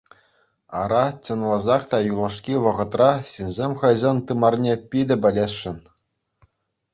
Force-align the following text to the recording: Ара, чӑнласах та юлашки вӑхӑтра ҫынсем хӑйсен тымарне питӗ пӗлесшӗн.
Ара, 0.81 1.05
чӑнласах 1.23 1.83
та 1.91 1.97
юлашки 2.11 2.53
вӑхӑтра 2.63 3.11
ҫынсем 3.33 3.73
хӑйсен 3.83 4.17
тымарне 4.31 4.73
питӗ 4.89 5.15
пӗлесшӗн. 5.27 5.77